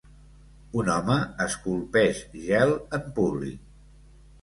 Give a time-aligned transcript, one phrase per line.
[0.83, 3.73] Un home esculpeix gel en públic.